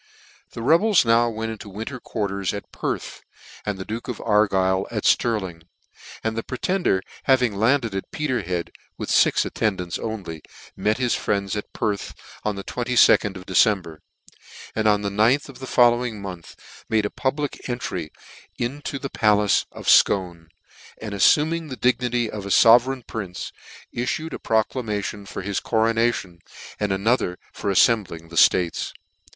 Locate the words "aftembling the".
27.71-28.35